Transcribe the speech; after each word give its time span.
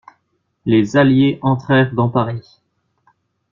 Les 0.65 0.97
alliés 0.97 1.37
entrèrent 1.43 1.93
dans 1.93 2.09
Paris. 2.09 2.59